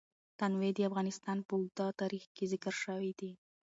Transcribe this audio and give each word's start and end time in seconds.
تنوع 0.39 0.71
د 0.75 0.79
افغانستان 0.89 1.37
په 1.47 1.53
اوږده 1.57 1.87
تاریخ 2.01 2.23
کې 2.35 2.45
ذکر 2.53 2.73
شوی 2.83 3.11
دی. 3.19 3.31